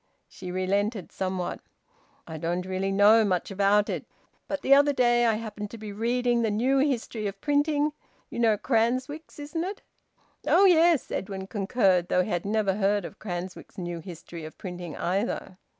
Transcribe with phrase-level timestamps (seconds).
[0.27, 1.59] She relented somewhat.
[2.25, 4.07] "I don't really know much about it.
[4.47, 7.93] But the other day I happened to be reading the new history of printing,
[8.31, 9.83] you know Cranswick's, isn't it?"
[10.47, 14.95] "Oh yes!" Edwin concurred, though he had never heard of Cranswick's new history of printing
[14.97, 15.59] either.